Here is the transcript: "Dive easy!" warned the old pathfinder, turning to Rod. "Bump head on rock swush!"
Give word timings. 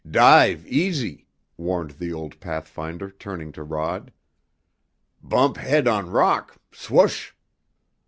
"Dive 0.09 0.65
easy!" 0.65 1.27
warned 1.57 1.91
the 1.91 2.11
old 2.11 2.39
pathfinder, 2.39 3.11
turning 3.11 3.51
to 3.51 3.61
Rod. 3.61 4.11
"Bump 5.21 5.57
head 5.57 5.87
on 5.87 6.09
rock 6.09 6.55
swush!" 6.71 7.35